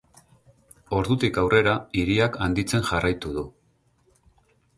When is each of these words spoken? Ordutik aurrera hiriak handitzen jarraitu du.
Ordutik 0.99 1.37
aurrera 1.41 1.75
hiriak 2.01 2.39
handitzen 2.47 2.87
jarraitu 2.89 3.37
du. 3.37 3.45